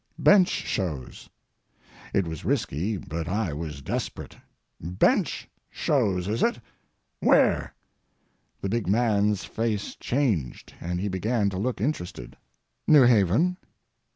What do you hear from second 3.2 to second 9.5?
I was desperate. "Bench—shows, is it—where?" The big man's